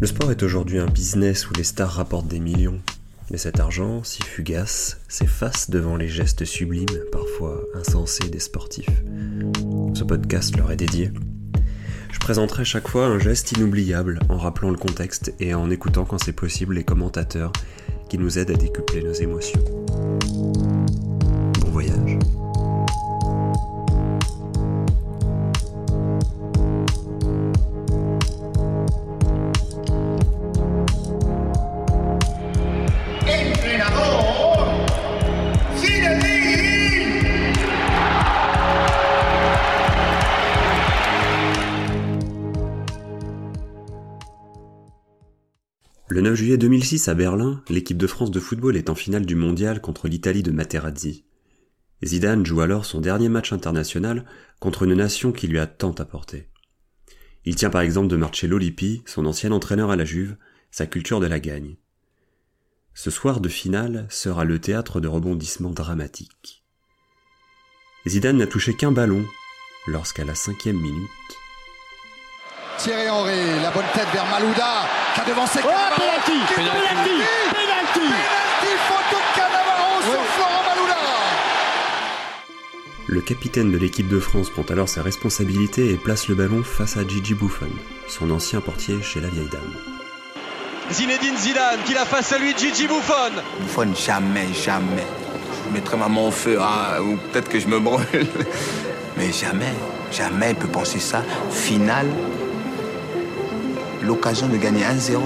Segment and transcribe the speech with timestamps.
[0.00, 2.80] Le sport est aujourd'hui un business où les stars rapportent des millions.
[3.30, 9.02] Mais cet argent, si fugace, s'efface devant les gestes sublimes, parfois insensés des sportifs.
[9.94, 11.10] Ce podcast leur est dédié.
[12.12, 16.22] Je présenterai chaque fois un geste inoubliable en rappelant le contexte et en écoutant quand
[16.22, 17.52] c'est possible les commentateurs
[18.08, 19.62] qui nous aident à décupler nos émotions.
[46.14, 49.34] Le 9 juillet 2006 à Berlin, l'équipe de France de football est en finale du
[49.34, 51.24] mondial contre l'Italie de Materazzi.
[52.04, 54.24] Zidane joue alors son dernier match international
[54.60, 56.48] contre une nation qui lui a tant apporté.
[57.44, 60.36] Il tient par exemple de Marcello Lippi, son ancien entraîneur à la Juve,
[60.70, 61.78] sa culture de la gagne.
[62.94, 66.64] Ce soir de finale sera le théâtre de rebondissements dramatiques.
[68.06, 69.24] Zidane n'a touché qu'un ballon
[69.88, 71.10] lorsqu'à la cinquième minute,
[72.84, 75.96] Thierry Henry, la bonne tête vers Malouda, qui a devancé Oh, Cannavaro.
[75.96, 77.20] penalty, Qui- penalty, penalty.
[77.50, 80.94] Penalty, faute de Cannavaro sur Florent Malouda.
[83.06, 86.96] le capitaine de l'équipe de France prend alors ses responsabilités et place le ballon face
[86.98, 87.68] à Gigi Buffon,
[88.08, 89.74] son ancien portier chez la vieille dame.
[90.92, 93.32] Zinedine Zidane qui l'a face à lui Gigi Buffon.
[93.60, 95.06] Buffon, jamais, jamais.
[95.68, 98.04] Je mettrai ma main au feu, ah, ou peut-être que je me brûle.
[99.16, 99.72] Mais jamais,
[100.12, 101.22] jamais il peut penser ça.
[101.50, 102.08] Finale,
[104.06, 105.20] l'occasion de gagner 1-0.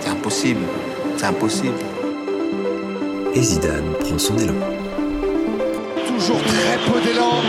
[0.00, 0.60] C'est impossible,
[1.16, 1.78] c'est impossible.
[3.34, 4.54] Et Zidane prend son élan.
[6.06, 7.42] Toujours très peu d'élan.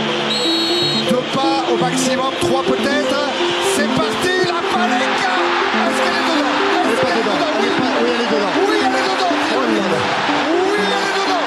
[1.10, 3.30] Deux pas au maximum, trois peut-être.
[3.76, 5.34] C'est parti, la Panenka.
[5.84, 6.56] Est-ce qu'elle est dedans?
[6.90, 7.52] Est-ce qu'elle est dedans?
[7.60, 8.54] Oui, oui, elle est dedans.
[8.68, 9.34] Oui, elle est dedans.
[9.56, 11.44] Oui, elle est dedans.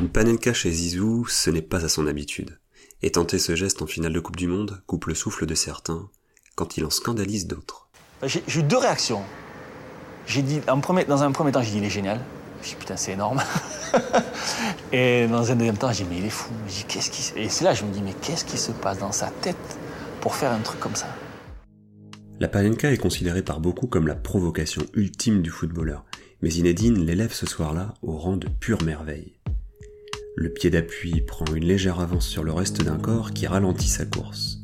[0.00, 2.58] Une panenka chez Zizou, ce n'est pas à son habitude.
[3.02, 6.08] Et tenter ce geste en finale de Coupe du Monde coupe le souffle de certains,
[6.54, 7.88] quand il en scandalise d'autres.
[8.22, 9.22] J'ai eu deux réactions.
[10.26, 12.20] J'ai dit, en premier- dans un premier temps, j'ai dit, il est génial.
[12.62, 13.42] J'ai dit, putain, c'est énorme.
[14.92, 16.50] Et dans un deuxième temps, j'ai dit, mais il est fou.
[16.68, 17.38] Dit, qu'est-ce qui...
[17.38, 19.56] Et c'est là que je me dis, mais qu'est-ce qui se passe dans sa tête
[20.20, 21.06] pour faire un truc comme ça?
[22.40, 26.04] La panenka est considérée par beaucoup comme la provocation ultime du footballeur,
[26.42, 29.38] mais Zinedine l'élève ce soir-là au rang de pure merveille.
[30.36, 34.04] Le pied d'appui prend une légère avance sur le reste d'un corps qui ralentit sa
[34.04, 34.58] course.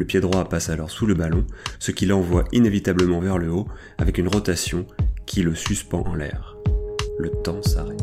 [0.00, 1.44] Le pied droit passe alors sous le ballon,
[1.78, 3.68] ce qui l'envoie inévitablement vers le haut
[3.98, 4.86] avec une rotation
[5.26, 6.56] qui le suspend en l'air.
[7.18, 8.00] Le temps s'arrête.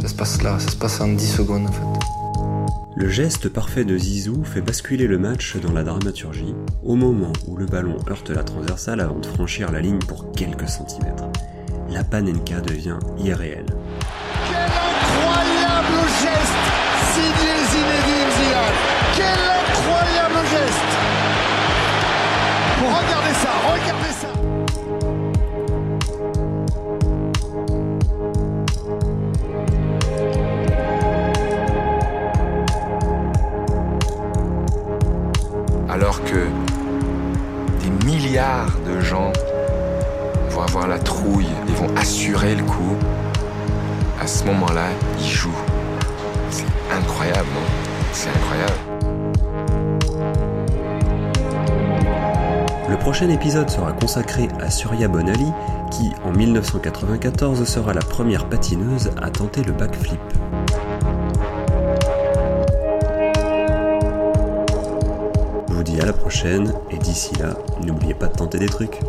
[0.00, 2.62] Ça se passe là, ça se passe en 10 secondes en fait.
[2.94, 6.54] Le geste parfait de Zizou fait basculer le match dans la dramaturgie
[6.84, 10.68] au moment où le ballon heurte la transversale avant de franchir la ligne pour quelques
[10.68, 11.26] centimètres.
[11.90, 13.66] La panenka devient irréelle.
[14.46, 16.62] Quel incroyable geste
[17.12, 18.74] signé Zinedine Zidane.
[19.16, 19.51] Quel
[35.92, 36.46] Alors que
[37.82, 39.30] des milliards de gens
[40.48, 42.96] vont avoir la trouille et vont assurer le coup,
[44.18, 44.86] à ce moment-là,
[45.18, 45.50] ils jouent.
[46.48, 47.60] C'est incroyable, non?
[48.10, 48.72] C'est incroyable.
[52.88, 55.52] Le prochain épisode sera consacré à Surya Bonali
[55.90, 60.20] qui, en 1994, sera la première patineuse à tenter le backflip.
[65.82, 69.00] Vous dis à la prochaine et d'ici là, n'oubliez pas de tenter des trucs.